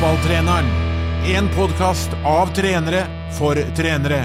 [0.00, 0.64] Fotballtreneren.
[1.26, 3.02] En podkast av trenere
[3.36, 4.20] for trenere.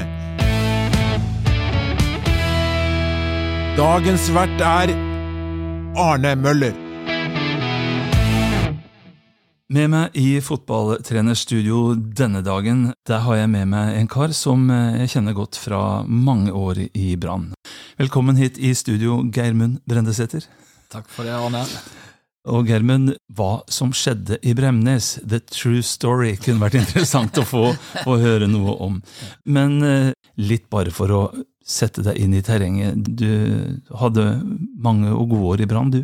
[3.75, 4.93] Dagens vert er
[5.99, 6.77] Arne Møller.
[9.67, 11.81] Med meg i fotballtrenerstudio
[12.21, 16.05] denne dagen, der har jeg med meg en kar som eh, jeg kjenner godt fra
[16.07, 17.52] mange år i Brann.
[17.99, 20.48] Velkommen hit i studio, Geirmund Brendesæter.
[20.88, 21.67] Takk for det, Arne.
[22.52, 27.66] Og Gjermund, hva som skjedde i Bremnes, the true story, kunne vært interessant å få
[28.05, 28.99] å høre noe om.
[29.49, 31.22] Men eh, litt bare for å
[31.66, 33.00] sette deg inn i terrenget.
[33.17, 34.27] Du hadde
[34.77, 36.03] mange og gode år i Brann, du?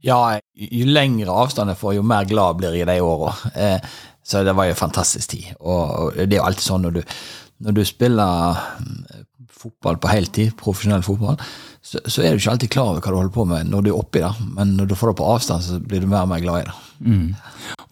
[0.00, 3.34] Ja, jo lengre avstand jeg får, jo mer glad blir jeg i de åra.
[3.52, 3.90] Eh,
[4.24, 5.50] så det var jo fantastisk tid.
[5.60, 7.02] Og det er jo alltid sånn når du,
[7.66, 8.64] når du spiller
[9.60, 11.36] fotball på heltid, profesjonell fotball,
[11.82, 13.90] så, så, er du ikke alltid klar over hva du holder på med når du
[13.92, 14.32] er oppi det.
[14.56, 16.66] Men når du får det på avstand, så blir du mer og mer glad i
[16.68, 16.76] det.
[17.00, 17.28] Mm.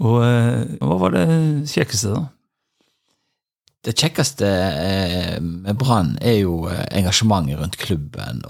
[0.08, 1.28] Og eh, hva var det
[1.72, 2.24] kjekkeste, da?
[3.88, 8.42] Det kjekkeste eh, med Brann er jo engasjementet rundt klubben.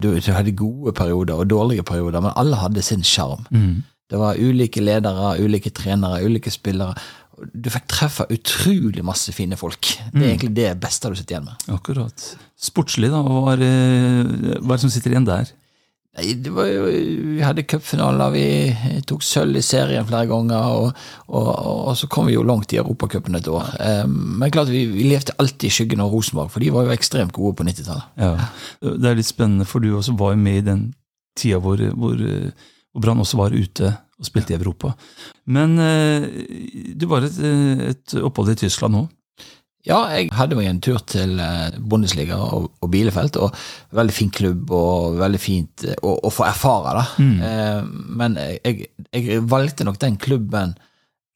[0.00, 3.44] du, du, hadde gode perioder og dårlige perioder, men alle hadde sin sjarm.
[3.50, 3.84] Mm.
[4.10, 6.94] Det var ulike ledere, ulike trenere, ulike spillere.
[7.52, 9.92] Du fikk treffe utrolig masse fine folk.
[10.12, 10.30] Det er mm.
[10.30, 11.68] egentlig det beste du sitter igjen med.
[11.74, 12.26] Akkurat.
[12.56, 13.20] Sportslig, da?
[13.22, 13.64] Hva er,
[14.62, 15.52] hva er det som sitter igjen der?
[16.16, 21.50] Jo, vi hadde cupfinaler, vi tok sølv i serien flere ganger, og, og,
[21.90, 23.68] og så kom vi jo langt i Europacupen et år.
[24.08, 27.36] Men klart, vi, vi, levde alltid i skyggen av Rosenborg, for de var jo ekstremt
[27.36, 28.08] gode på 90-tallet.
[28.16, 28.32] Ja.
[28.80, 30.86] Det er litt spennende, for du også var jo med i den
[31.36, 34.94] tida hvor, hvor, hvor Brann også var ute og spilte i Europa.
[35.52, 36.26] Men uh,
[36.96, 37.38] du var et,
[37.92, 39.06] et opphold i Tyskland nå?
[39.86, 43.38] Ja, jeg hadde meg en tur til eh, Bundesliga og, og Bielefeld.
[43.38, 43.54] og
[43.94, 47.04] Veldig fin klubb og veldig fint eh, å, å få erfare da.
[47.22, 47.36] Mm.
[47.46, 50.74] Eh, men jeg, jeg, valgte nok den klubben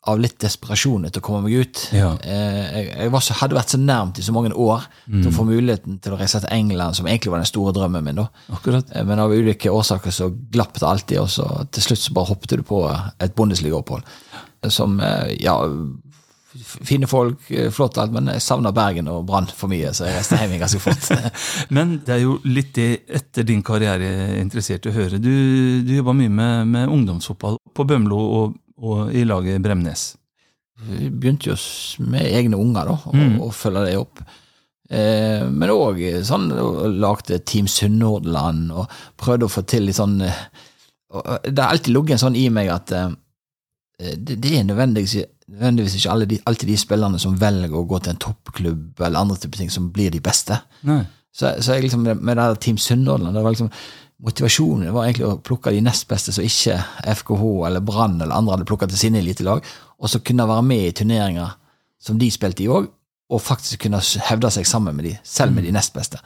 [0.08, 1.80] av litt desperasjon etter å komme meg ut.
[1.92, 2.14] Ja.
[2.24, 5.18] jeg, jeg så, hadde vært så nærmt i så mange år mm.
[5.18, 8.06] til å få muligheten til å reise til England, som egentlig var den store drømmen
[8.06, 8.22] min.
[8.22, 8.80] da.
[9.04, 12.56] Men av ulike årsaker så glapp det alltid, og så til slutt så bare hoppet
[12.56, 14.08] du på et bondesligaopphold.
[14.72, 15.00] Som
[15.40, 15.58] ja
[16.50, 20.16] Fine folk, eh, flott alt, men jeg savna Bergen og Brann for mye, så jeg
[20.16, 21.36] reiste hjem ganske fort.
[21.76, 22.88] men det er jo litt det
[23.20, 25.20] etter din karriere er interessert i å høre.
[25.22, 25.30] Du,
[25.86, 30.10] du jobba mye med, med, ungdomsfotball på Bømlo og, og, i laget Bremnes.
[30.88, 31.56] Vi begynte jo
[32.08, 33.34] med egne unger, da, og, mm.
[33.44, 34.22] og følge det opp.
[34.90, 36.48] Eh, men òg sånn,
[36.98, 38.88] lagde Team Sunnhordland og
[39.20, 40.40] prøvde å få til litt sånn eh,
[41.46, 43.12] Det har alltid ligget en sånn i meg at eh,
[44.16, 45.20] det, det er nødvendigvis
[45.50, 49.38] nødvendigvis ikke de, alltid de spillerne som velger å gå til en toppklubb eller andre
[49.40, 50.58] typer ting, som blir de beste.
[50.86, 51.02] Nei.
[51.30, 53.70] Så, så jeg liksom, med det Team Sunnhordland det var liksom,
[54.20, 56.76] Motivasjonen var egentlig å plukke de nest beste som ikke
[57.22, 59.64] FKH eller Brann eller andre hadde plukka til sine elitelag,
[60.00, 61.54] og så kunne være med i turneringer
[62.00, 62.88] som de spilte i òg,
[63.30, 65.76] og faktisk kunne hevde seg sammen med de, selv med de mm.
[65.78, 66.18] nest beste.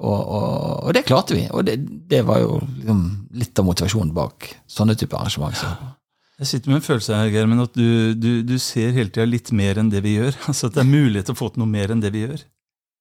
[0.00, 1.76] Og, og, og det klarte vi, og det,
[2.10, 3.00] det var jo liksom
[3.40, 5.56] litt av motivasjonen bak sånne typer arrangement.
[6.40, 9.52] Jeg sitter med en følelse her, Germen, at du, du, du ser hele tida litt
[9.52, 10.38] mer enn det vi gjør.
[10.48, 12.44] Altså At det er mulighet til å få til noe mer enn det vi gjør.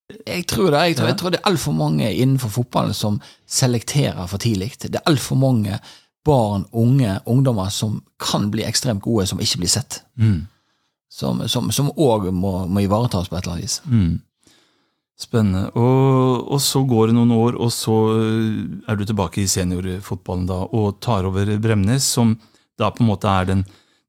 [0.09, 0.83] Jeg tror det.
[0.87, 4.73] Jeg tror, jeg tror det er altfor mange innenfor fotballen som selekterer for tidlig.
[4.81, 5.79] Det er altfor mange
[6.25, 10.01] barn, unge, ungdommer som kan bli ekstremt gode, som ikke blir sett.
[10.19, 10.47] Mm.
[11.09, 13.79] Som òg må, må, ivaretas på et eller annet vis.
[13.85, 14.17] Mm.
[15.19, 15.65] Spennende.
[15.75, 17.97] Og, og, så går det noen år, og så
[18.87, 22.37] er du tilbake i seniorfotballen da, og tar over Bremnes, som
[22.79, 23.65] da på en måte er den,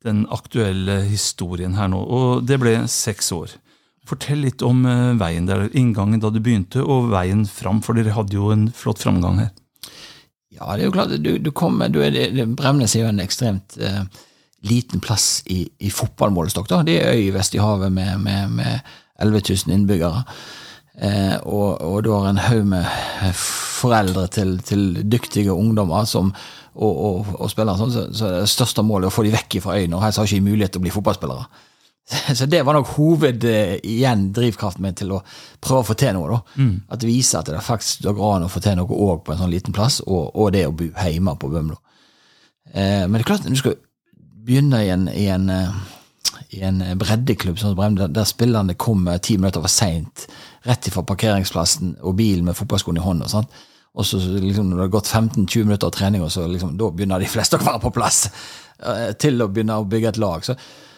[0.06, 1.98] den aktuelle historien her nå.
[2.04, 3.56] Og det ble seks år.
[4.08, 8.14] Fortell litt om uh, veien der, inngangen da du begynte, og veien fram, for dere
[8.16, 9.50] hadde jo en flott framgang her.
[10.50, 12.16] Ja, det er jo klart, du, du kommer, du er,
[12.58, 14.02] Bremnes er jo en ekstremt eh,
[14.66, 16.72] liten plass i, i fotballmålestokk.
[16.84, 18.90] Det er øy vest i havet med, med, med
[19.22, 20.24] 11 000 innbyggere.
[21.00, 22.84] Eh, og, og, du har en haug med
[23.38, 26.32] foreldre til, til, dyktige ungdommer som,
[26.74, 29.60] og, og, og spillere, sånn, så, så det største målet er å få de vekk
[29.64, 30.02] fra øya.
[30.02, 31.46] Helst har ikke mulighet til å bli fotballspillere.
[32.39, 35.21] Så det var nok hoved eh, igjen drivkraften min til å
[35.62, 36.33] prøve å få til noe.
[36.33, 36.62] da.
[36.62, 36.74] Mm.
[36.97, 39.53] At vise at det faktisk går an å få til noe òg på en sånn
[39.53, 41.78] liten plass, og, og det å bo hjemme på Bømlo.
[42.72, 43.78] Eh, men det er klart, når du skal
[44.51, 45.80] begynne i en, i en, eh,
[46.57, 50.27] i en breddeklubb sånn som der, der spillerne kommer ti minutter for seint
[50.66, 53.30] rett ifra parkeringsplassen og bilen med fotballskoene i hånda.
[53.30, 53.48] Sånn.
[53.98, 56.91] Og så liksom, når det har gått 15-20 minutter av trening, og så liksom, da
[56.95, 60.45] begynner de fleste å være på plass uh, til å begynne å bygge et lag.
[60.47, 60.56] Så,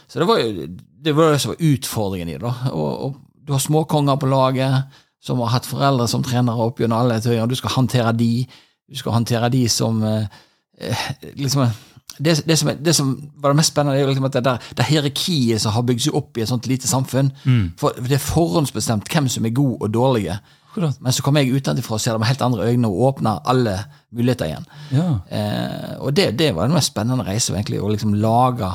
[0.08, 0.66] så det var jo
[1.04, 2.52] det var det som var utfordringen i det.
[2.72, 4.84] Og, og, du har småkonger på laget
[5.22, 7.46] som har hatt foreldre som trenere opp gjennom alle tøyer.
[7.50, 8.46] Du skal håndtere de.
[8.90, 10.28] Du skal håndtere de som eh,
[11.38, 11.66] liksom
[12.18, 14.58] det, det, som, er- det som var det mest spennende, er liksom at det, der,
[14.78, 17.30] det hierarkiet som har bygd seg opp i et sånt lite samfunn
[17.80, 20.36] For Det er forhåndsbestemt hvem som er god og dårlige.
[20.70, 21.00] Akkurat.
[21.02, 23.74] Men så kommer jeg utenfra og ser det med helt andre øyne og åpner alle
[24.12, 24.66] muligheter igjen.
[24.92, 25.08] Ja.
[25.34, 28.70] Eh, og det, det var den mest spennende reise, egentlig, å liksom lage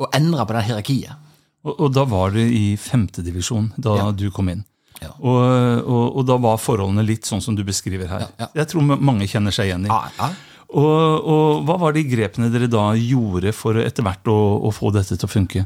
[0.00, 1.29] og endre på det hierarkiet.
[1.66, 4.10] Og, og da var det i femtedivisjon da Ja.
[4.12, 4.62] du kom inn.
[5.00, 5.10] Ja.
[5.18, 5.40] Og,
[5.88, 8.26] og, og da var forholdene litt sånn som du beskriver her.
[8.40, 8.48] Ja.
[8.62, 9.92] Jeg tror mange kjenner seg igjen i.
[9.92, 10.30] Ja, ja.
[10.70, 14.36] Og, hva var de grepene dere da gjorde for etter hvert å,
[14.68, 15.64] å få dette til å funke?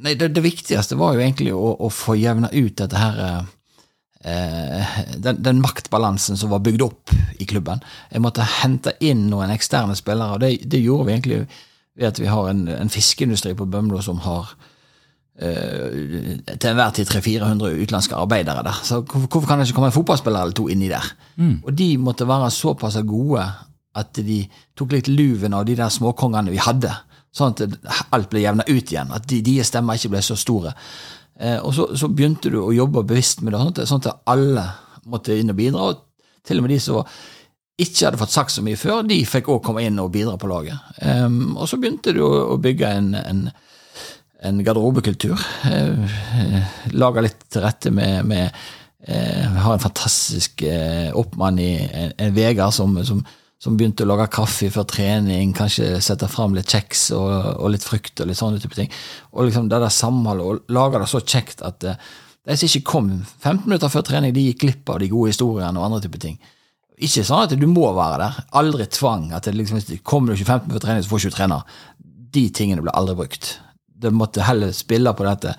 [0.00, 3.20] Nei, det, det viktigste var jo egentlig å, å få jevna ut dette her
[4.24, 7.80] eh, den, den maktbalansen som var bygd opp i klubben.
[8.12, 11.40] Jeg måtte hente inn noen eksterne spillere, og det, det gjorde vi egentlig
[12.00, 14.66] ved at vi har en, en fiskeindustri på Bømlo som har eh,
[15.40, 18.80] til enhver tid 300-400 utenlandske arbeidere der.
[18.84, 21.06] Så hvorfor, kan det ikke komme en fotballspiller eller to inni der?
[21.64, 23.46] Og de måtte være såpass gode
[23.96, 24.42] at de
[24.78, 26.92] tok litt luven av de der småkongene vi hadde.
[27.34, 29.10] Sånn at alt ble jevna ut igjen.
[29.14, 30.74] At de, deres stemmer ikke ble så store.
[31.40, 34.24] Eh, og så, så begynte du å jobbe bevisst med det, sånn at, sånn at
[34.30, 34.66] alle
[35.10, 35.90] måtte inn og bidra.
[35.90, 37.00] Og til og med de som
[37.80, 40.50] ikke hadde fått sagt så mye før, de fikk òg komme inn og bidra på
[40.50, 40.76] laget.
[41.00, 43.46] Em, og så begynte du å, å bygge en, en,
[44.42, 45.40] en garderobekultur.
[45.68, 48.48] Eh, eh, litt til rette med, med
[49.06, 53.20] eh, har en fantastisk eh, oppmann i en, en Vegard som, som,
[53.60, 57.84] som begynte å lage kaffe før trening, kanskje sette fram litt kjeks og, og litt
[57.86, 58.90] frukt og litt sånne type ting.
[59.34, 63.10] Og liksom det der samholdet, og lage det så kjekt at de som ikke kom
[63.42, 66.40] 15 minutter før trening, de gikk glipp av de gode historiene og andre type ting.
[67.00, 68.44] Ikke sånn at du må være der.
[68.60, 69.30] Aldri tvang.
[69.36, 71.82] at det liksom, Kommer du ikke 15 minutter før trening, så får du ikke trener.
[72.30, 73.52] De tingene ble aldri brukt.
[74.00, 75.54] Det måtte heller spille på dette.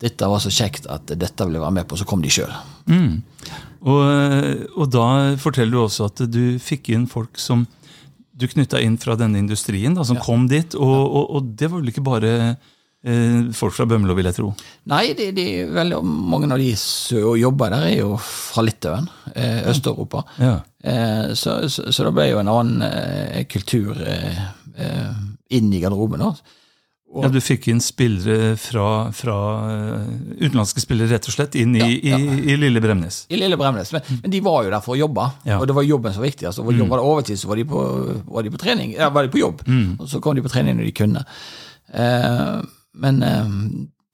[0.00, 2.52] Dette var så kjekt at dette ville jeg være med på, så kom de sjøl.
[3.80, 4.00] Og,
[4.76, 5.06] og da
[5.40, 7.66] forteller du også at du fikk inn folk som
[8.40, 10.76] du knytta inn fra denne industrien, da, som kom dit.
[10.78, 12.30] Og, og, og det var vel ikke bare
[13.04, 14.52] eh, folk fra Bømlo, vil jeg tro.
[14.90, 15.46] Nei, de, de,
[15.76, 20.24] veldig mange av de som jobber der, er jo fra Litauen, eh, Øst-Europa.
[20.40, 20.54] Ja.
[20.80, 24.40] Eh, så, så, så det ble jo en annen eh, kultur eh,
[24.80, 25.12] eh,
[25.56, 26.24] inn i garderoben.
[26.24, 26.56] da.
[27.10, 29.36] Og- Ja, Du fikk inn spillere fra, fra
[29.72, 30.04] eh,
[30.46, 32.18] utenlandske spillere rett og slett inn i, Ja, ja.
[32.18, 33.24] i, i lille Bremnes.
[33.28, 33.90] I Lille Bremnes.
[33.92, 35.24] Men, men de var jo der for å jobbe,
[35.56, 36.46] og det var jobben som var viktig.
[36.46, 37.80] Altså, var, var det overtid, så var de på,
[38.30, 38.92] var de på trening.
[38.94, 39.64] Ja, var de på jobb,
[39.98, 41.24] og så kom de på trening når de kunne.
[41.92, 42.60] Eh,
[43.02, 43.50] men eh,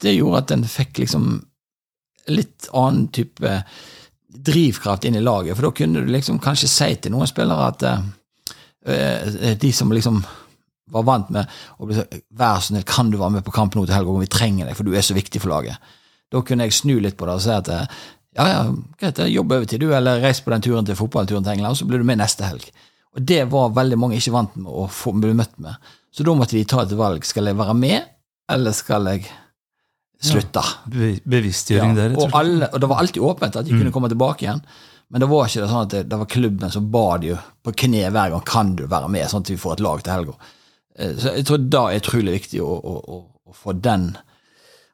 [0.00, 1.28] det gjorde at en fikk liksom
[2.32, 3.58] litt annen type
[4.48, 7.84] drivkraft inn i laget, for da kunne du liksom kanskje si til noen spillere at
[7.92, 8.00] eh,
[8.88, 10.22] eh, de som liksom
[10.92, 13.74] var vant med å bli sånn Vær så snill, kan du være med på kamp
[13.74, 14.18] nå til helga?
[14.22, 15.94] Vi trenger deg, for du er så viktig for laget.
[16.32, 17.70] Da kunne jeg snu litt på det og si at
[18.36, 18.60] ja, ja,
[19.00, 21.86] greit, jobb overtid, du, eller reis på den turen til fotballturen til England, og så
[21.88, 22.66] blir du med neste helg.
[23.16, 25.78] Og det var veldig mange ikke vant med å få bli møtt med.
[26.12, 27.24] Så da måtte de ta et valg.
[27.24, 28.10] Skal jeg være med,
[28.52, 29.24] eller skal jeg
[30.22, 30.64] slutte?
[30.92, 34.12] Be bevisstgjøring der, rett og alle, og det var alltid åpent at de kunne komme
[34.12, 34.60] tilbake igjen.
[35.08, 37.74] Men det var ikke det sånn at det, det var klubben som ba de på
[37.84, 40.36] kne hver gang kan du være med, sånn at vi får et lag til helga.
[40.98, 44.16] Eh, Så jeg tror da er utrolig viktig å, å, å, få den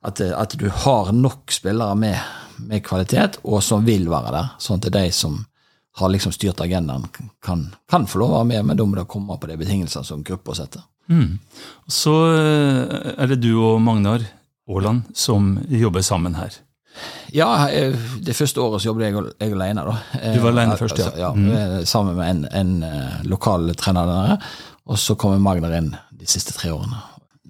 [0.02, 2.19] at, at du har nok spillere med,
[2.58, 4.49] med kvalitet, og som vil være der.
[4.62, 5.44] Sånn at de som
[6.00, 7.04] har liksom styrt agendaen,
[7.44, 10.08] kan, kan få lov å være med, men da må det komme på de betingelsene
[10.08, 10.82] som gruppa setter.
[11.12, 11.38] Mm.
[11.90, 14.25] Så eh, er det du og Magnar
[14.70, 16.55] Aaland som jobber sammen her.
[17.32, 19.84] Ja, eh, det første året så jobbet jeg, jeg alene.
[19.86, 19.94] Da.
[20.34, 21.06] Du var alene Eh, først, ja.
[21.10, 24.50] altså, ja eh, Sammen med en, en eh, lokal trener der.
[24.91, 26.98] Og så kom Magnar inn de siste tre årene.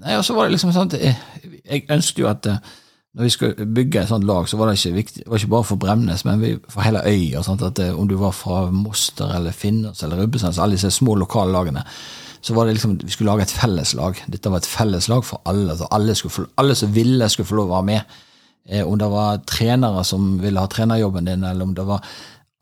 [0.02, 1.14] Nei, og så var det liksom sånn jeg,
[1.62, 2.72] jeg ønsket jo at eh,
[3.12, 5.68] når vi skulle bygge et sånt lag, så var det ikke viktig, var ikke bare
[5.68, 7.42] for Bremnes, men for hele øya.
[7.44, 11.14] At eh, Om du var fra Moster eller Finnås eller Rubbesand, så alle disse små
[11.14, 11.84] lokale lagene,
[12.42, 14.24] så var det liksom, vi skulle lage et felleslag.
[14.32, 15.76] Dette var et felleslag for alle.
[15.76, 18.16] så alle, skulle få, alle som ville, skulle få lov å være med.
[18.68, 22.04] Eh, om det var trenere som ville ha trenerjobben din, eller om det var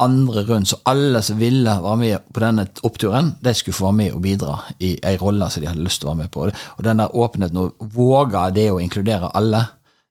[0.02, 0.70] andre rundt.
[0.70, 4.22] Så alle som ville være med på denne oppturen, de skulle få være med og
[4.24, 6.46] bidra i ei rolle som de hadde lyst til å være med på.
[6.48, 9.66] Og den der åpenheten, å våge det å inkludere alle,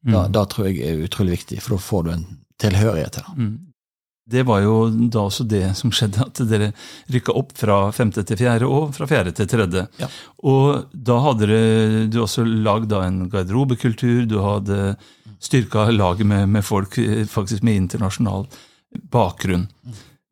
[0.10, 2.29] da, da tror jeg er utrolig viktig, for da får du en
[2.62, 3.50] tilhørighet til det.
[4.29, 4.74] Det var jo
[5.10, 6.67] da også det som skjedde, at dere
[7.10, 9.88] rykka opp fra femte til fjerde og fra fjerde til tredje.
[9.98, 10.10] Ja.
[10.46, 14.93] Og da hadde dere, du også lagd en garderobekultur, du hadde
[15.41, 18.46] styrka laget med, med folk eh, faktisk med internasjonal
[19.12, 19.67] bakgrunn.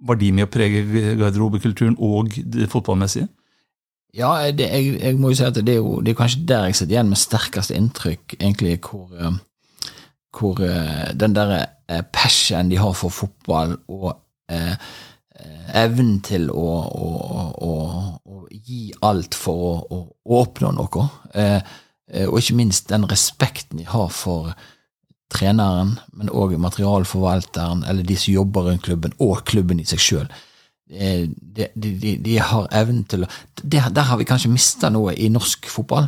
[0.08, 0.84] Var de med å prege
[1.18, 3.28] garderobekulturen og det fotballmessige?
[4.18, 6.70] Ja, det, jeg, jeg må jo si at det er jo det er kanskje der
[6.70, 9.92] jeg sitter igjen med sterkeste inntrykk, egentlig, hvor, eh,
[10.38, 14.16] hvor eh, den der eh, passion de har for fotball, og
[14.50, 14.74] eh,
[15.78, 17.10] evnen til å, å,
[17.68, 17.74] å,
[18.26, 20.00] å, gi alt for å,
[20.40, 21.06] oppnå noe.
[21.38, 21.60] Eh,
[22.26, 24.54] og ikke minst den respekten de har for
[25.34, 30.30] treneren, men òg materialforvalteren, eller de som jobber rundt klubben, og klubben i seg sjøl.
[30.88, 33.28] De, de, de, har evnen til å
[33.60, 36.08] der, der, har vi kanskje mista noe i norsk fotball.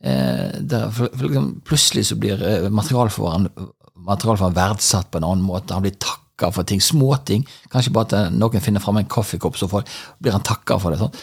[0.00, 2.40] Eh, der, for, for liksom, plutselig så blir
[2.72, 5.76] materialforvalteren verdsatt på en annen måte.
[5.76, 6.80] Han blir takka for ting.
[6.80, 7.44] Småting.
[7.72, 11.02] Kanskje bare at noen finner fram en kaffekopp, så blir han takka for det.
[11.04, 11.14] Sånn.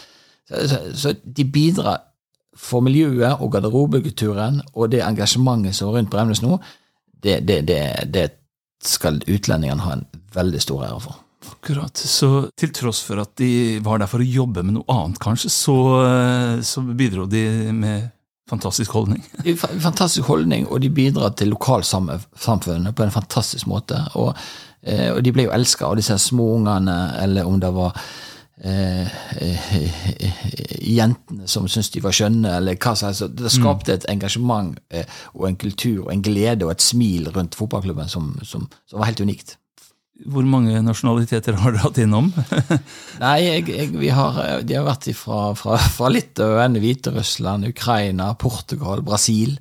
[0.51, 2.03] Så, så, så, de bidrar
[2.62, 6.60] for miljøet og garderobekulturen og det engasjementet som er rundt Bremnes nå,
[7.23, 8.29] det, det, det, det
[8.85, 11.19] skal utlendingene ha en veldig stor ære for.
[11.51, 11.97] Akkurat.
[11.97, 15.51] Så til tross for at de var der for å jobbe med noe annet, kanskje,
[15.53, 15.77] så,
[16.65, 18.09] så bidro de med
[18.49, 19.23] fantastisk holdning?
[19.87, 23.99] fantastisk holdning, og de bidrar til lokalsamfunnet på en fantastisk måte.
[24.19, 24.35] Og
[24.81, 27.97] Eh, og de ble jo elska av disse småungene, eller om det var
[28.63, 29.08] eh,
[29.41, 30.41] eh,
[30.82, 33.25] jentene som syntes de var skjønne, eller hva som helst.
[33.38, 37.58] Det skapte et engasjement eh, og en kultur og en glede og et smil rundt
[37.58, 39.58] fotballklubben som, som, som var helt unikt.
[40.30, 42.27] Hvor mange nasjonaliteter har dere hatt innom?
[43.24, 49.56] Nei, jeg, jeg, har, De har vært fra, fra, fra Litauen, Hviterussland, Ukraina, Portugal, Brasil.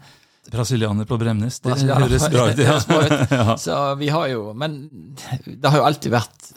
[0.50, 2.60] Brasilianer på Bremnes, det høres bra ut.
[3.30, 3.56] Ja.
[3.60, 4.82] Så vi har jo, Men
[5.46, 6.50] det har jo alltid vært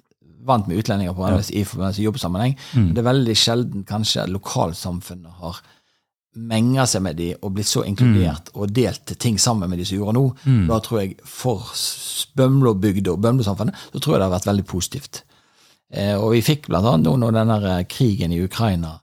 [0.46, 1.40] vant med utlendinger på ja.
[1.50, 2.58] i forbindelse med jobbsammenheng.
[2.74, 2.90] Mm.
[2.94, 5.62] Det er veldig sjelden kanskje lokalsamfunnet har
[6.34, 8.56] menga seg med de og blitt så inkludert mm.
[8.58, 10.24] og delt ting sammen med de som gjorde nå.
[10.46, 10.64] Mm.
[10.72, 11.70] Da tror jeg for
[12.40, 15.24] Bømlo-bygda og Bømlo-samfunnet så tror jeg det har vært veldig positivt.
[15.94, 18.98] Eh, og vi fikk blant annet nå når denne krigen i Ukraina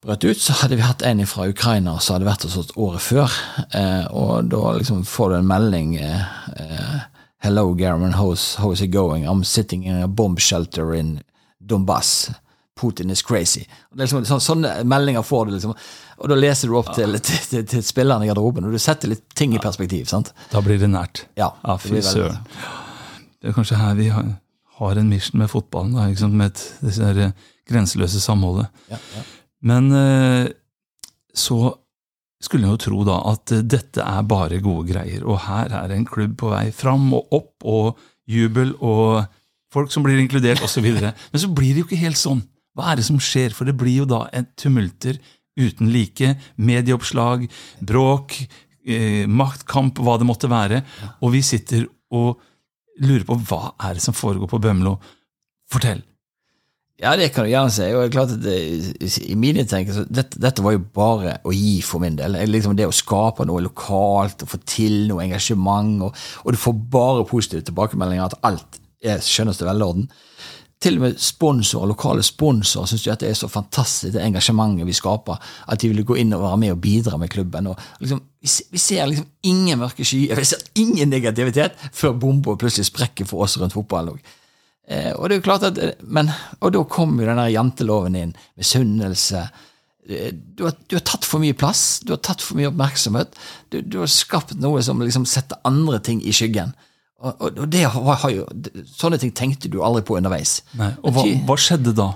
[0.00, 3.04] brøt ut, så hadde vi hatt en fra Ukraina som hadde vært hos oss året
[3.04, 3.34] før.
[3.76, 7.00] Eh, og da liksom får du en melding eh, eh,
[7.42, 9.26] Hello, German, how's, how's it going?
[9.26, 11.22] I'm sitting in a bomb shelter in
[11.58, 12.34] Donbass.
[12.76, 13.66] Putin is crazy.
[13.96, 15.72] Liksom, så, sånne meldinger får du, liksom.
[16.20, 19.08] Og da leser du opp til, til, til, til spillerne i garderoben, og du setter
[19.08, 20.04] litt ting i perspektiv.
[20.12, 20.34] sant?
[20.52, 21.24] Da blir det nært.
[21.40, 22.36] Ja, ja fy søren.
[23.40, 24.30] Det er kanskje her vi har,
[24.82, 26.36] har en mission med fotballen, da, sant?
[26.36, 27.30] med et, disse
[27.72, 28.68] grenseløse samholdet.
[28.92, 29.24] Ja, ja.
[29.72, 30.50] Men eh,
[31.32, 31.62] så
[32.40, 36.06] skulle en jo tro da at dette er bare gode greier, og her er en
[36.08, 39.26] klubb på vei fram og opp, og jubel og
[39.74, 40.86] folk som blir inkludert, osv.
[40.88, 42.42] Men så blir det jo ikke helt sånn.
[42.76, 43.54] Hva er det som skjer?
[43.54, 45.18] For det blir jo da en tumulter
[45.60, 46.34] uten like.
[46.56, 47.46] Medieoppslag,
[47.84, 48.36] bråk,
[48.86, 50.82] eh, maktkamp, hva det måtte være.
[51.20, 52.40] Og vi sitter og
[53.00, 54.98] lurer på hva er det som foregår på Bømlo.
[55.70, 56.02] Fortell.
[57.00, 57.86] Ja, det kan du gjerne si.
[57.94, 61.54] Og det er klart at det, I mine tenker dette, dette, var jo bare å
[61.54, 62.36] gi for min del.
[62.50, 65.94] Liksom det å skape noe lokalt og få til noe engasjement.
[66.04, 70.10] Og, og du får bare positive tilbakemeldinger at alt er skjønneste velorden.
[70.80, 75.36] Til og med sponsorer, lokale sponsorer syns det er så fantastisk, det engasjementet vi skaper,
[75.68, 77.68] at de vil gå inn og være med og bidra med klubben.
[77.68, 82.88] Og liksom, vi, ser liksom ingen mørke skyer, vi ser ingen negativitet før bomba plutselig
[82.88, 84.20] sprekker for oss rundt fotballen.
[84.90, 88.16] Eh, og det er jo klart at, men, og da kom jo den der janteloven
[88.18, 88.32] inn.
[88.58, 89.44] Misunnelse.
[90.08, 93.36] Eh, du, du, har tatt for mye plass, du har tatt for mye oppmerksomhet.
[93.70, 96.74] Du, du har skapt noe som liksom setter andre ting i skyggen.
[97.20, 98.46] Og, og, og det har, har, jo,
[98.88, 100.60] Sånne ting tenkte du aldri på underveis.
[100.80, 102.10] Nei, og hva, hva skjedde da?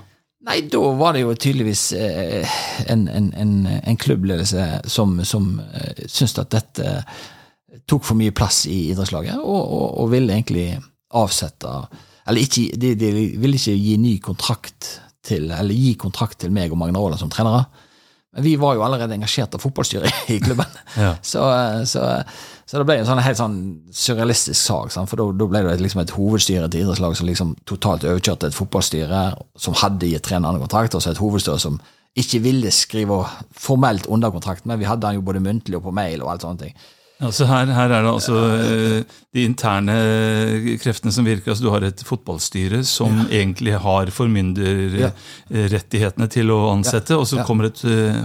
[0.45, 2.57] Nei, da var det jo tydeligvis eh,
[2.91, 6.91] en, en, en, en, klubbledelse som, som eh, syntes at dette
[7.89, 10.67] tok for mye plass i idrettslaget, og, og ville egentlig
[11.15, 11.71] avsette
[12.25, 16.73] eller ikke, de, de ville ikke gi ny kontrakt til, eller gi kontrakt til meg
[16.73, 17.65] og Magne Aaland som trenere.
[18.35, 20.79] Men vi var jo allerede engasjert av fotballstyret i klubben.
[20.99, 21.13] Ja.
[21.23, 21.43] Så,
[21.87, 22.03] så,
[22.65, 23.59] så, det ble en sånn helt sånn
[23.95, 24.91] surrealistisk sak.
[24.93, 25.11] Sant?
[25.11, 29.21] For da ble det liksom et hovedstyre til idrettslaget som liksom totalt overkjørte et fotballstyre
[29.61, 31.79] som hadde gitt trenerne kontrakt, og så et hovedstyre som
[32.15, 35.95] ikke ville skrive formelt under kontrakt, men vi hadde han jo både muntlig og på
[35.95, 36.77] mail og alt sånne ting.
[37.23, 39.95] Altså her, her, er det altså eh, de interne
[40.83, 41.51] kreftene som virker.
[41.53, 43.27] altså Du har et fotballstyre som ja.
[43.39, 47.79] egentlig har formynderrettighetene til å ansette, og så kommer et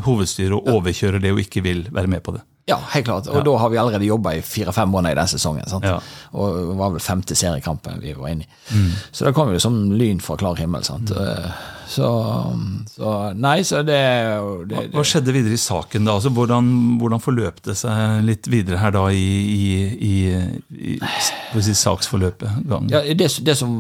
[0.07, 2.43] hovedstyre og overkjører det og ikke vil være med på det.
[2.69, 3.27] Ja, helt klart.
[3.27, 5.67] Og da har vi allerede jobba i fire-fem måneder i den sesongen.
[5.69, 5.87] sant?
[6.33, 8.51] Og det var vel femte seriekampen vi var inne i.
[8.77, 8.91] Mm.
[9.11, 10.85] Så da kom vi som lyn fra klar himmel.
[10.87, 11.11] sant?
[11.11, 11.23] Mm.
[11.25, 11.51] Eh,
[11.91, 12.11] så,
[12.87, 13.99] så, Nei, så det,
[14.71, 16.15] det, det Hva skjedde videre i saken da?
[16.21, 16.69] Altså, hvordan,
[17.01, 22.69] hvordan forløp det seg litt videre her da i, i, i, i si, saksforløpet?
[22.93, 23.73] Ja, det, det, som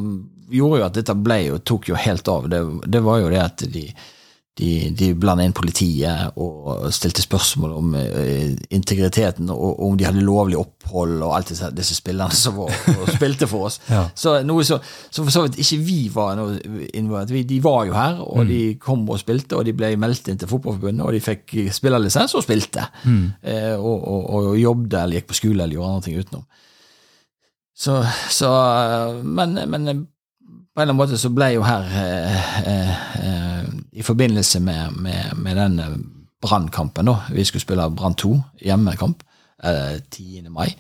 [0.51, 3.69] gjorde jo at dette ble jo, tok jo helt av, det, var jo det at
[3.71, 3.87] de
[4.61, 10.07] de, de blanda inn politiet og stilte spørsmål om uh, integriteten og, og om de
[10.09, 12.75] hadde lovlig opphold og alt disse, disse spillerne som var,
[13.15, 13.81] spilte for oss.
[13.91, 14.05] Ja.
[14.15, 14.77] Så noe så,
[15.11, 16.61] så for så vidt ikke vi var noe
[16.95, 17.33] involvert.
[17.49, 20.51] De var jo her, og de kom og spilte, og de ble meldt inn til
[20.51, 22.85] Fotballforbundet, og de fikk spillerlisens og spilte.
[23.03, 26.47] Eh, og, og, og jobbet eller gikk på skole eller gjorde andre ting utenom.
[27.81, 27.99] Så,
[28.31, 28.53] så
[29.25, 30.07] men, men
[30.75, 32.91] på en eller annen måte så ble jo her eh, eh,
[33.27, 33.50] eh,
[33.93, 35.99] I forbindelse med, med, med den eh,
[36.43, 39.23] brannkampen, Vi skulle spille Brann 2, hjemmekamp,
[39.63, 40.49] eh, 10.
[40.49, 40.75] mai.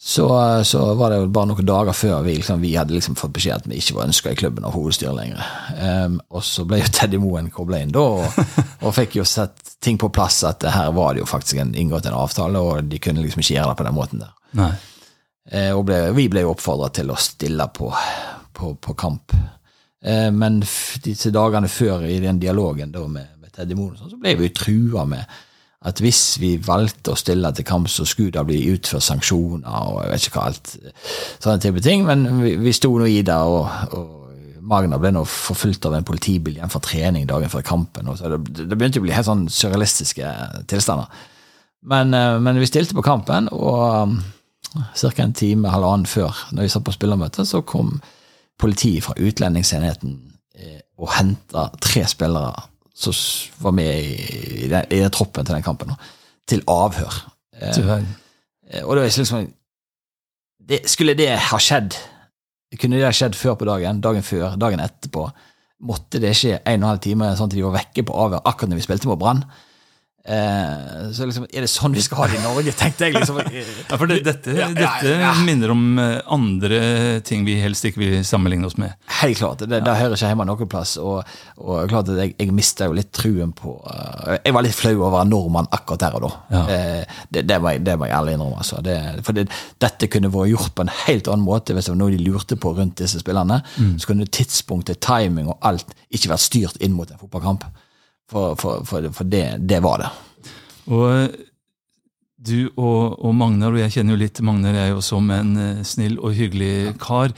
[0.00, 0.28] Så,
[0.64, 3.56] så var det jo bare noen dager før vi, liksom, vi hadde liksom fått beskjed
[3.56, 5.48] at vi ikke var ønska i klubben av hovedstyret lenger.
[5.74, 8.38] Um, og så ble jo Teddy Moen kobla inn da, og,
[8.86, 12.06] og fikk jo sett ting på plass at her var det jo faktisk en, inngått
[12.06, 14.32] en avtale, og de kunne liksom ikke gjøre det på den måten der.
[15.50, 17.90] Eh, og ble, vi ble jo oppfordra til å stille på,
[18.54, 19.34] på, på kamp.
[20.04, 20.60] Eh, men
[21.04, 24.52] disse dagene før i den dialogen da med, med Teddy Moen, sånn, så ble vi
[24.54, 25.38] trua med
[25.88, 30.00] at hvis vi valgte å stille til kamp, så skulle det bli utført sanksjoner og
[30.02, 30.72] jeg vet ikke hva alt.
[31.38, 32.02] Sånne type ting.
[32.06, 34.14] Men vi, vi sto nå i det, og, og
[34.68, 38.10] Magna ble nå forfulgt av en politibil igjen fra trening dagen før kampen.
[38.10, 40.32] Og så det, det begynte å bli helt sånn surrealistiske
[40.68, 41.08] tilstander.
[41.88, 44.18] Men, eh, men vi stilte på kampen, og
[44.98, 45.12] ca.
[45.22, 48.00] en time, halvannen før, når vi satt på spillermøte, så kom
[48.58, 50.16] politiet fra utlendingsenheten
[50.58, 52.66] eh, og henta tre spillere
[52.98, 53.14] som
[53.62, 54.14] var med i,
[54.64, 55.92] i, den, i den troppen til den kampen,
[56.48, 57.20] til avhør.
[57.54, 57.70] Eh.
[58.70, 59.46] Eh, Og det var liksom
[60.68, 61.94] det, Skulle det ha skjedd?
[62.80, 65.28] Kunne det ha skjedd før på dagen, dagen før, dagen etterpå?
[65.88, 68.42] Måtte det skje en og en halv time, sånn at de var vekke på avhør
[68.42, 69.44] akkurat når vi spilte mot Brann?
[70.28, 73.14] Eh, så liksom, Er det sånn vi skal ha det i Norge, tenkte jeg.
[73.16, 73.38] liksom.
[73.40, 76.80] Ja, for det, dette, Ja, ja, dette minner om eh, andre
[77.24, 78.92] ting vi helst ikke vil sammenligne oss med.
[79.22, 79.64] Helt klart.
[79.64, 80.98] Det, det hører ikke hjemme noen plass.
[81.00, 81.22] Og,
[81.64, 84.94] og klart at jeg, jeg mista jo litt truen på uh, Jeg var litt flau
[84.98, 86.32] over å være nordmann akkurat der og da.
[86.76, 88.60] Eh, det, det, må jeg, det må jeg ærlig innrømme.
[88.60, 88.84] Altså.
[88.84, 89.48] Det, for det,
[89.80, 92.60] dette kunne vært gjort på en helt annen måte hvis det var noe de lurte
[92.60, 93.62] på rundt disse spillerne.
[93.96, 97.64] Så kunne tidspunktet, timing og alt ikke vært styrt inn mot en fotballkamp.
[98.28, 100.08] For, for, for, for det, det var det.
[100.92, 101.28] Og eh,
[102.38, 105.84] du og, og Magnar, og jeg kjenner jo litt Magnar, er jo som en eh,
[105.86, 107.34] snill og hyggelig kar.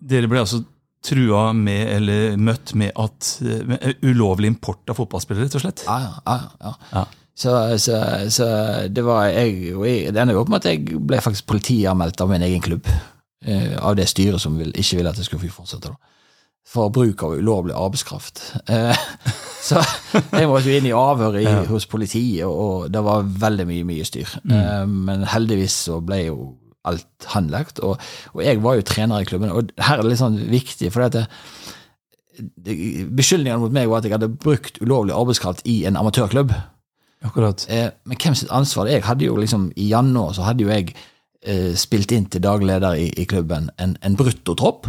[0.00, 0.62] Dere ble altså
[1.04, 5.84] trua med, eller møtt med at eh, med ulovlig import av fotballspillere, rett og slett?
[5.86, 7.06] Ja, ja, ja, ja.
[7.40, 7.96] Så, så,
[8.28, 8.46] så
[8.92, 12.28] det var jeg jeg, Det ender jo opp med at jeg ble faktisk politianmeldt av
[12.28, 12.88] min egen klubb.
[13.46, 15.88] Eh, av det styret som vil, ikke ville at jeg skulle få fortsette.
[15.88, 15.96] da.
[16.68, 18.42] For bruk av ulovlig arbeidskraft.
[18.68, 19.06] Eh,
[19.60, 19.82] så
[20.32, 24.06] jeg måtte jo inn i avhør i, hos politiet, og, det var veldig mye mye
[24.08, 24.38] styr.
[24.48, 26.38] Eh, men heldigvis så ble jo
[26.88, 27.82] alt håndlagt.
[27.84, 28.00] Og,
[28.32, 31.12] og jeg var jo trener i klubben, og her er det litt sånn viktig, for
[31.12, 31.26] det,
[32.40, 36.54] beskyldningene mot meg var at jeg hadde brukt ulovlig arbeidskraft i en amatørklubb.
[37.26, 37.66] Akkurat.
[37.68, 38.88] Eh, men hvem sitt ansvar?
[38.88, 40.94] Jeg hadde jo liksom, I januar så hadde jo jeg
[41.44, 44.88] eh, spilt inn til daglig leder i, i klubben en, en bruttotropp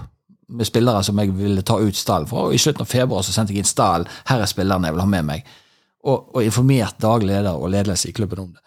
[0.52, 2.48] med spillere som jeg ville ta ut stall fra.
[2.48, 4.08] Og I slutten av februar så sendte jeg inn stall.
[4.30, 5.56] Her er spillerne jeg vil ha med meg.
[6.02, 8.62] Og, og informert daglig leder og ledelse i klubben om det.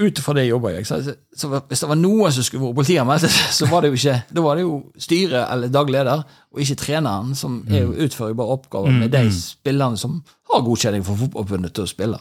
[0.00, 0.86] Ut fra det jobber jeg.
[0.88, 1.00] Så,
[1.36, 3.26] så hvis det var noen som skulle vært politianmeldt,
[3.58, 6.78] så var det jo ikke Da var det jo styret eller daglig leder, og ikke
[6.80, 10.20] treneren, som er jo utfører jo bare oppgaver med de spillerne som
[10.50, 12.20] har godkjenning for Fotballforbundet til å spille.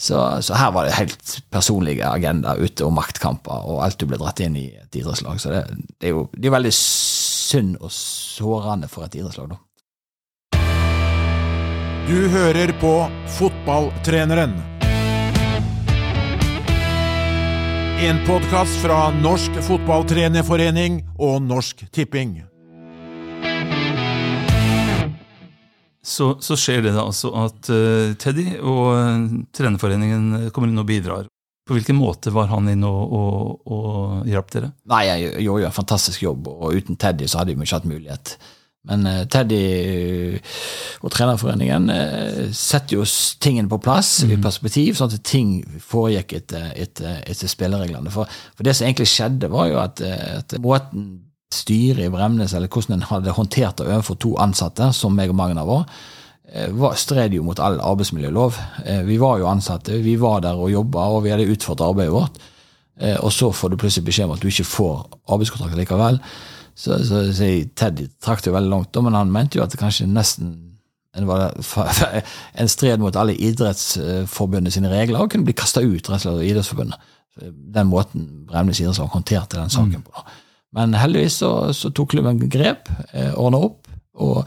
[0.00, 4.16] Så, så her var det helt personlige agenda ute, og maktkamper, og alt du ble
[4.20, 5.42] dratt inn i et idrettslag.
[5.42, 5.64] Så det,
[6.00, 6.72] det er jo det er veldig
[7.50, 9.58] synd og sårende for et idrettslag, da.
[12.10, 12.92] Du hører på
[13.38, 14.56] Fotballtreneren.
[18.00, 22.38] En podkast fra Norsk Fotballtrenerforening og Norsk Tipping.
[26.02, 30.88] Så, så skjer det da altså at uh, Teddy og uh, trenerforeningen kommer inn og
[30.88, 31.28] bidrar.
[31.70, 34.72] På hvilken måte var han inne og, og, og hjalp dere?
[34.90, 37.86] Nei, jeg gjorde jo en fantastisk jobb, og uten Teddy så hadde vi ikke hatt
[37.86, 38.32] mulighet.
[38.90, 40.58] Men eh, Teddy eh,
[41.04, 43.06] og trenerforeningen eh, setter jo
[43.38, 48.10] tingene på plass i perspektiv, sånn at ting foregikk etter, etter, etter spillereglene.
[48.10, 51.10] For, for det som egentlig skjedde, var jo at, at måten
[51.54, 55.38] styret i Bremnes, eller hvordan en hadde håndtert det overfor to ansatte, som meg og
[55.38, 55.86] Magna var,
[56.98, 58.56] stred jo mot all arbeidsmiljølov.
[58.84, 62.12] Eh, Vi var jo ansatte, vi var der og jobba, og vi hadde utført arbeidet
[62.12, 62.38] vårt.
[63.00, 66.18] Eh, Og så får du plutselig beskjed om at du ikke får arbeidskontrakt likevel.
[66.74, 67.44] Så, så, så
[67.76, 70.56] Teddy trakk det jo veldig langt, men han mente jo at det kanskje nesten
[71.16, 71.50] en, var
[72.60, 76.34] en stred mot alle idrettsforbundet sine regler, og kunne bli kasta ut rett og slett
[76.34, 76.98] av Idrettsforbundet.
[77.74, 80.24] Den måten Bremnes idrettslag håndterte den saken på.
[80.76, 83.89] Men heldigvis så, så tok klubben grep, eh, ordna opp.
[84.20, 84.40] Og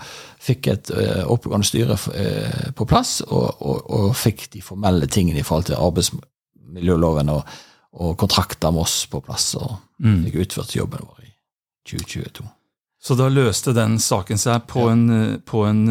[0.44, 5.42] fikk et uh, oppegående styre uh, på plass, og, og, og, fikk de formelle tingene
[5.42, 7.54] i forhold til arbeidsmiljøloven og,
[8.04, 10.20] og kontrakter med oss på plass, og mm.
[10.28, 11.32] fikk utført jobben vår i
[11.90, 12.50] 2022.
[13.04, 14.94] Så da løste den saken seg på, ja.
[14.96, 15.82] en, på en,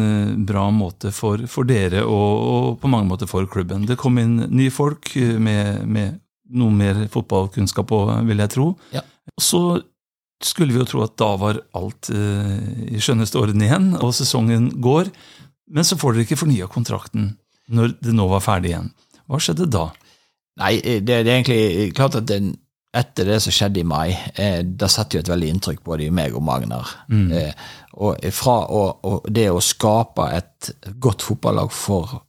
[0.49, 3.85] bra måte for, for dere og, og, på mange måter for klubben.
[3.85, 6.17] Det kom inn nye folk med, med
[6.57, 8.67] noe mer fotballkunnskap òg, vil jeg tro.
[8.95, 9.03] Ja.
[9.41, 9.61] Så
[10.47, 12.57] skulle vi jo tro at da var alt uh,
[12.89, 15.11] i skjønneste orden igjen, og sesongen går.
[15.73, 17.33] Men så får dere ikke fornya kontrakten
[17.73, 18.89] når det nå var ferdig igjen.
[19.29, 19.87] Hva skjedde da?
[20.61, 22.51] Nei, det, det er egentlig klart at den,
[22.93, 26.13] etter det som skjedde i mai, eh, da setter jo et veldig inntrykk både i
[26.13, 26.91] meg og Magnar.
[27.09, 27.31] Mm.
[27.39, 27.71] Eh,
[28.03, 32.19] og fra å, og det å skape et godt fotballag for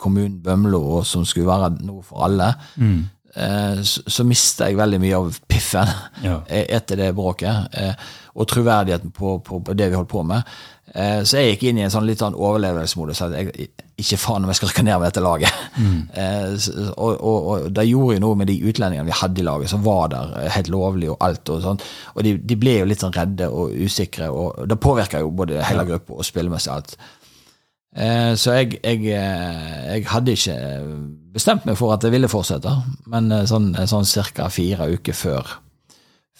[0.00, 2.98] kommunen Bømlo, og som skulle være noe for alle, mm.
[3.36, 5.90] Eh, så, mista jeg veldig mye av piffen
[6.24, 6.38] ja.
[6.78, 10.56] etter det bråket, eh, og troverdigheten på, på, det vi holdt på med.
[10.94, 13.20] Eh, så jeg gikk inn i en sånn litt sånn overlevelsesmodus.
[13.34, 13.68] jeg,
[14.00, 15.60] Ikke faen om jeg skal rykke ned med dette laget.
[15.76, 16.00] Mm.
[17.04, 19.84] og, og, og, det gjorde jo noe med de utlendingene vi hadde i laget, som
[19.84, 21.52] var der helt lovlig og alt.
[21.52, 21.84] Og sånt.
[22.14, 25.60] Og de, de ble jo litt sånn redde og usikre, og det påvirka jo både
[25.68, 26.96] hele gruppa og spillemessig alt.
[27.96, 30.56] Eh, så jeg, jeg, eh, jeg, hadde ikke
[31.32, 32.72] bestemt meg for at jeg ville fortsette,
[33.12, 34.04] men eh, sånn, sånn
[34.36, 34.50] ca.
[34.52, 35.54] fire uker før,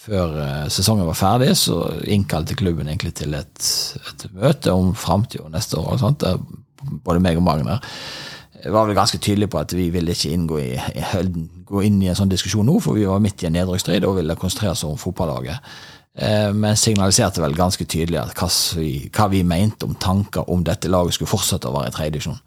[0.07, 0.37] før
[0.73, 5.97] sesongen var ferdig, så innkalte klubben egentlig til et, et møte om framtida neste år.
[6.03, 6.29] Sånt,
[7.07, 7.81] både meg og Magner
[8.73, 10.71] var vel ganske tydelige på at vi ville ikke inngå i,
[11.69, 14.19] gå inn i en sånn diskusjon nå, for vi var midt i en nedrykksstrid og
[14.21, 15.77] ville konsentrere oss om fotballaget.
[16.17, 18.49] Eh, men signaliserte vel ganske tydelig at hva
[18.79, 22.39] vi, hva vi, mente om tanker om dette laget skulle fortsette å være i tredjedivisjon.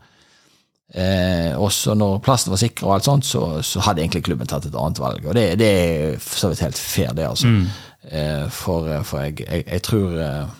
[0.89, 4.65] Eh, også når plassen var sikra, og alt sånt, så, så, hadde egentlig klubben tatt
[4.65, 5.27] et annet valg.
[5.27, 7.27] Og det, det er for så vidt helt fair, det.
[7.29, 7.51] altså.
[7.51, 7.67] Mm.
[8.09, 10.53] Eh, for, for jeg, jeg, jeg, tror eh,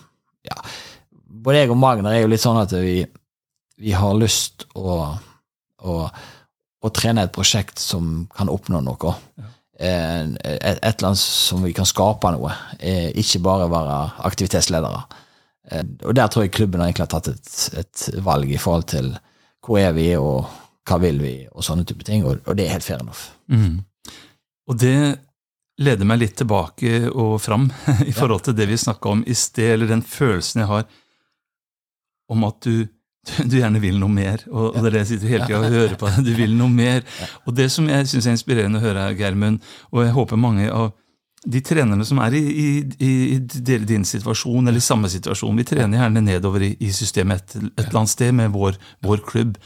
[0.44, 0.56] ja,
[1.40, 3.00] Både jeg og Magner er jo litt sånn at vi,
[3.80, 5.00] vi har lyst å,
[5.80, 5.94] å,
[6.84, 9.16] å trene et prosjekt som kan oppnå noe.
[9.40, 9.50] Ja.
[9.80, 13.96] Eh, et, et, eller annet som vi kan skape noe, eh, ikke bare være
[14.28, 15.00] aktivitetsledere.
[15.72, 19.14] Eh, og der tror jeg klubben har egentlig tatt et, et, valg i forhold til
[19.64, 20.50] hvor er vi, og
[20.88, 23.30] hva vil vi, og sånne type ting, og, og det er helt fair enough.
[23.48, 23.80] Mm.
[24.68, 24.96] Og det
[25.80, 27.70] leder meg litt tilbake og fram
[28.10, 30.88] i forhold til det vi snakka om i sted, eller den følelsen jeg har
[32.30, 32.84] om at du
[33.50, 34.42] du gjerne vil noe mer.
[34.50, 36.10] Og, og det er det jeg sitter hele tida og hører på.
[36.24, 37.04] Du vil noe mer.
[37.44, 39.60] Og det som jeg syns er inspirerende å høre, Germund,
[39.92, 40.92] og jeg håper mange av
[41.40, 42.42] de trenerne som er i,
[43.00, 47.40] i, i din situasjon, eller i samme situasjon Vi trener gjerne nedover i, i systemet
[47.40, 49.56] et, et, eller annet sted med vår, vår, klubb.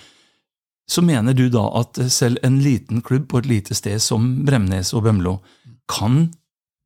[0.90, 4.92] Så mener du da at selv en liten klubb på et lite sted som Bremnes
[4.94, 5.38] og Bømlo
[5.90, 6.28] kan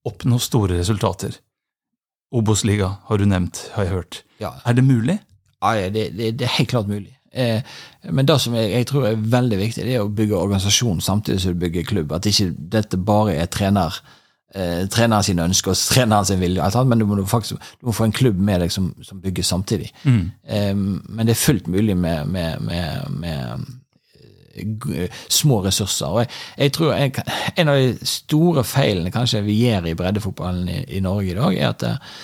[0.09, 1.37] oppnå store resultater?
[2.33, 4.23] Obos-liga har du nevnt, har jeg hørt.
[4.41, 4.55] Ja.
[4.65, 5.19] Er det mulig?
[5.63, 7.19] Ja, det, det, det, er helt klart mulig.
[7.33, 7.63] Eh,
[8.11, 11.43] men det som jeg, jeg, tror er veldig viktig, det er å bygge organisasjon samtidig
[11.43, 12.15] som du bygger klubb.
[12.15, 13.99] At ikke dette bare er trener,
[14.55, 18.09] eh, treneren sine ønsker og treneren sin vilje, men du må, faktisk, du må få
[18.09, 19.91] en klubb med deg som, som bygger samtidig.
[20.05, 20.25] Mm.
[20.47, 23.69] Eh, men det er fullt mulig med, med, med, med
[24.95, 26.07] eh, små ressurser.
[26.07, 27.13] Og jeg, jeg tror jeg,
[27.57, 31.59] En av de store feilene kanskje vi gjør i breddefotballen i, i Norge i dag,
[31.59, 32.19] er at eh,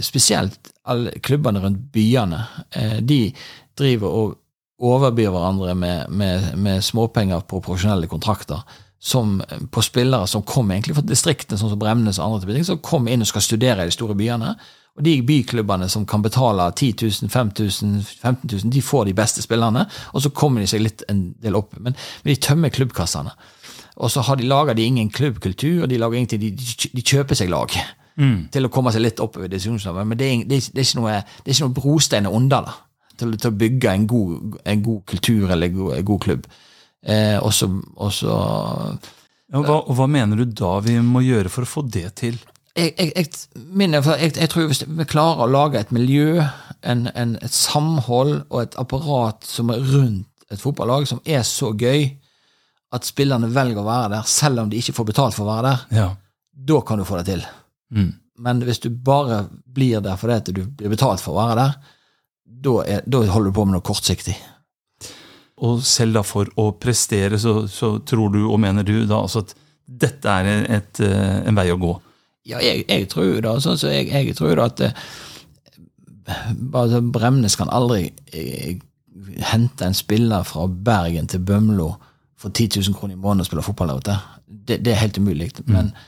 [0.00, 3.32] spesielt alle klubbene rundt byene, eh, de
[3.78, 4.36] driver og
[4.80, 8.62] overbyr hverandre med, med, med småpenger på profesjonelle kontrakter
[9.00, 12.64] som, eh, på spillere som kommer egentlig fra distriktene, sånn som Bremnes og andre ting,
[12.64, 14.54] som kommer inn og skal studere i de store byene.
[14.98, 19.44] Og de byklubbene som kan betale 10 000, 5000, 15 000, de får de beste
[19.44, 21.76] spillerne, og så kommer de seg litt en del opp.
[21.78, 23.32] Men, men de tømmer klubbkassene.
[24.00, 27.52] Og så har de lager ingen klubbkultur, og de, lager ingenting, de, de kjøper seg
[27.52, 27.70] lag
[28.20, 28.38] mm.
[28.54, 30.10] til å komme seg litt oppover diskusjonsnivået.
[30.12, 32.68] Men det er, det, er, det, er ikke noe, det er ikke noe brostein under
[32.68, 32.76] da,
[33.16, 36.48] til, til, å bygge en god, en god kultur eller en god, en god klubb.
[37.00, 38.38] Eh, også, også
[39.50, 42.36] ja, hva, og hva mener du da vi må gjøre for å få det til?
[42.76, 46.38] Jeg, jeg, jeg, minner, jeg, tror Hvis vi klarer å lage et miljø,
[46.86, 51.72] en, en, et samhold og et apparat som er rundt et fotballag, som er så
[51.78, 52.08] gøy
[52.94, 55.68] at spillerne velger å være der, selv om de ikke får betalt for å være
[55.68, 56.06] der, ja.
[56.70, 57.44] da kan du få det til.
[57.90, 58.12] Mm.
[58.40, 61.96] Men hvis du bare blir der fordi du blir betalt for å være der,
[62.60, 64.36] da, er, holder du på med noe kortsiktig.
[65.60, 69.44] Og selv da for å prestere, så, så tror du og mener du da altså
[69.44, 69.54] at
[70.00, 71.94] dette er et, eh, en vei å gå?
[72.48, 74.84] Ja, jeg, jeg tror da, sånn så jeg, jeg tror da at
[76.72, 78.78] altså, Bremnes kan aldri eh,
[79.50, 81.90] hente en spiller fra Bergen til Bømlo
[82.40, 84.16] for 10 000 kroner i måneden og spille fotball der ute.
[84.46, 85.50] Det, det, er helt umulig.
[85.66, 86.06] Men eh,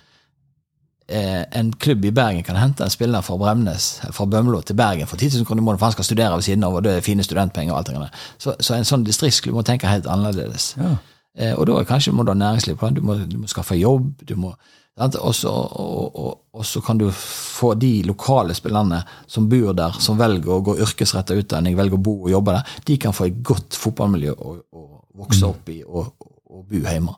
[1.08, 5.16] en klubb i Bergen kan hente en spiller fra Bremnes, fra Bømlo til Bergen for
[5.16, 7.04] 10 000 kroner i måneden, for han skal studere ved siden av, og det er
[7.04, 8.20] fine studentpenger og alt det der.
[8.38, 10.72] Så, så en sånn distriktsklubb må tenke helt annerledes.
[10.78, 10.94] Ja.
[11.38, 12.90] Eh, og da kanskje må du ha næringsliv på.
[12.94, 14.12] Du du må skaffe jobb.
[14.28, 14.54] du må
[14.96, 19.96] og så, og, og, og så kan du få de lokale spillerne som bor der,
[20.00, 23.30] som velger å gå yrkesretta utdanning, velger å bo og jobbe der, de kan få
[23.30, 24.82] et godt fotballmiljø å, å
[25.22, 26.12] vokse opp i og,
[26.52, 27.14] og bo hjemme.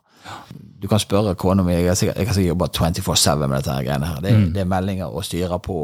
[0.81, 1.73] Du kan spørre kona mi.
[1.75, 4.21] Jeg har sikkert, jobba 24-7 med dette her greiene her.
[4.23, 5.77] Det, er- det er meldinger å styre på.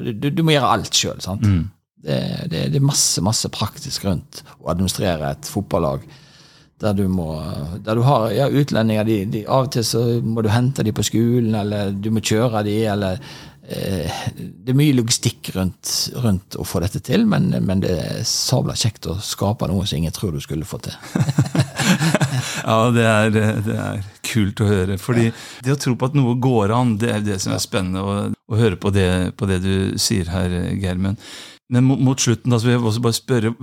[0.00, 1.20] Du, du må gjøre alt sjøl.
[2.04, 2.18] Det,
[2.52, 6.02] det, det er masse, masse praktisk rundt å administrere et fotballag
[6.82, 7.28] der du må
[7.86, 10.92] der du har ja, utlendinger de, de, Av og til så må du hente dem
[10.98, 13.20] på skolen, eller du må kjøre dem, eller
[13.62, 18.20] eh, Det er mye logistikk rundt, rundt å få dette til, men, men det er
[18.28, 20.98] sabla kjekt å skape noe som ingen tror du skulle få til.
[22.68, 23.30] Ja, det er,
[23.64, 24.98] det er kult å høre.
[25.00, 25.30] Fordi
[25.64, 28.18] det å tro på at noe går an, det er det som er spennende å,
[28.32, 31.18] å høre på det, på det du sier her, Germen.
[31.72, 33.54] Men mot, mot slutten da, så vil jeg også bare spørre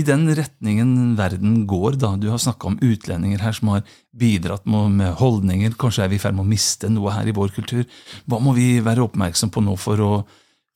[0.00, 3.82] i den retningen verden går, da, du har snakka om utlendinger her som har
[4.16, 7.52] bidratt med holdninger, kanskje er vi i ferd med å miste noe her i vår
[7.52, 7.84] kultur.
[8.24, 10.12] Hva må vi være oppmerksom på nå for å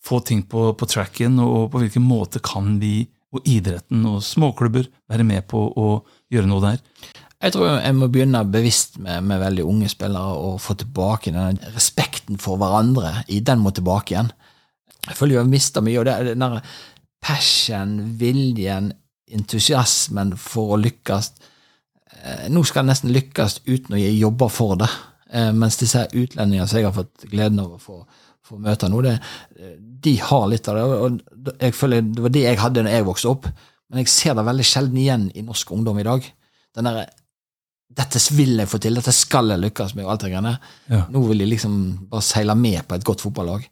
[0.07, 4.87] få ting på, på tracken, og på hvilken måte kan vi og idretten og småklubber
[5.11, 5.88] være med på å
[6.33, 6.85] gjøre noe der?
[7.42, 11.59] Jeg tror jeg må begynne bevisst med, med veldig unge spillere og få tilbake den
[11.75, 13.25] respekten for hverandre.
[13.29, 14.31] i Den må tilbake igjen.
[15.07, 15.99] Jeg føler jeg har mista mye.
[15.99, 16.62] og det er den der
[17.22, 18.92] passion, viljen,
[19.29, 21.33] entusiasmen for å lykkes.
[22.22, 24.88] Eh, Nå skal jeg nesten lykkes uten å jobbe for det.
[25.31, 28.01] Eh, Mens disse utlendingene som jeg har fått gleden av å få,
[28.46, 29.03] få møte nå,
[30.07, 30.85] de har litt av det.
[30.87, 33.46] og jeg føler Det var det jeg hadde når jeg vokste opp,
[33.90, 36.25] men jeg ser det veldig sjelden igjen i norsk ungdom i dag.
[36.77, 37.07] Den derre
[37.96, 40.05] dette vil jeg få til, dette skal jeg lykkes med.
[40.05, 40.59] og alt det greiene.
[40.90, 41.05] Ja.
[41.11, 41.77] Nå vil de liksom
[42.11, 43.68] bare seile med på et godt fotballag.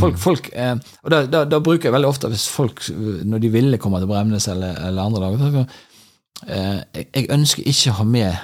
[0.00, 2.80] Folk, folk, eh, og da, da, da bruker jeg veldig ofte, hvis folk,
[3.24, 5.58] når de ville komme til Bremnes eller, eller andre lag
[6.48, 6.78] eh,
[7.12, 8.38] jeg, ønsker ikke å ha med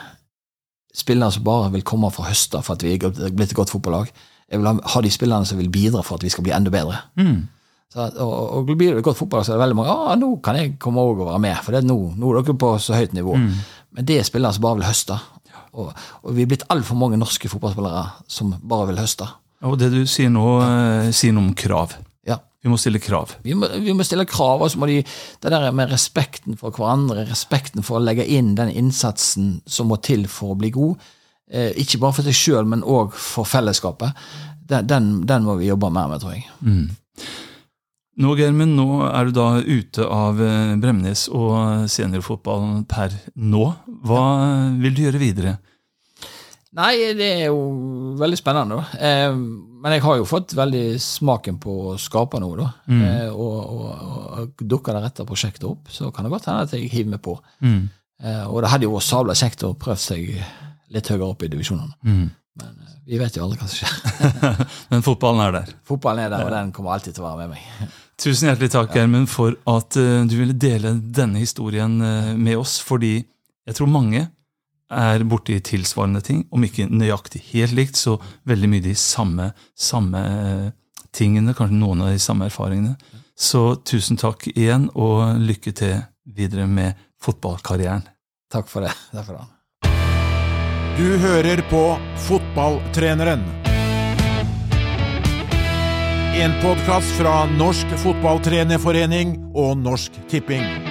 [0.96, 4.10] spillere som bare vil komme fra høster for at vi er blitt et godt fotballag.
[4.50, 6.72] Jeg vil ha, ha de spillerne som vil bidra for at vi skal bli enda
[6.74, 7.00] bedre.
[7.90, 10.12] Så, at- og, og blir det et godt fotballag, så er det veldig mange ah,
[10.18, 12.74] nå kan jeg komme og være med, for det er nå, nå er dere på
[12.82, 13.38] så høyt nivå.
[13.96, 15.16] Men det er spillere som bare vil høste.
[15.78, 15.90] Og,
[16.24, 19.28] og vi er blitt altfor mange norske fotballspillere som bare vil høste.
[19.66, 21.94] Og det du sier nå, eh, sier noe om krav.
[22.26, 22.38] Ja.
[22.62, 23.34] Vi må stille krav.
[23.44, 26.74] Vi må, vi må stille krav, og så må de Det der med respekten for
[26.76, 30.96] hverandre, respekten for å legge inn den innsatsen som må til for å bli god,
[31.50, 34.16] eh, ikke bare for seg sjøl, men òg for fellesskapet,
[34.70, 36.46] den, den, den må vi jobbe mer med, tror jeg.
[38.20, 43.62] Nå, Germen, nå er du da ute av eh, Bremnes og seniorfotballen per nå.
[44.04, 44.24] Hva
[44.82, 45.54] vil du gjøre videre?
[46.76, 47.62] Nei, det er jo
[48.20, 48.98] veldig spennende, da.
[49.02, 49.32] Eh,
[49.80, 52.68] men jeg har jo fått veldig smaken på å skape noe, da.
[52.92, 53.88] Eh, og, og,
[54.44, 57.22] og dukker det rette prosjektet opp, så kan det godt hende at jeg hiver meg
[57.24, 57.38] på.
[58.20, 60.28] Eh, og det hadde jo vært sabla kjekt å prøve seg
[60.92, 61.96] litt høyere opp i divisjonene.
[62.60, 64.62] Men eh, vi vet jo aldri hva som skjer.
[64.92, 65.74] Men fotballen er der.
[65.88, 67.98] Fotballen er der, og den kommer alltid til å være med meg.
[68.20, 72.76] Tusen hjertelig takk, Germen, for at eh, du ville dele denne historien eh, med oss.
[72.84, 74.26] Fordi jeg tror mange
[74.92, 78.18] er borti tilsvarende ting, om ikke nøyaktig helt likt, så
[78.50, 80.66] veldig mye de samme, samme eh,
[81.16, 82.98] tingene, kanskje noen av de samme erfaringene.
[83.40, 85.96] Så tusen takk igjen, og lykke til
[86.28, 88.04] videre med fotballkarrieren.
[88.52, 88.92] Takk for det.
[89.14, 89.48] Takk for det.
[91.00, 91.84] Du hører på
[92.26, 93.69] Fotballtreneren.
[96.34, 100.89] En podkast fra Norsk Fotballtrenerforening og Norsk Tipping.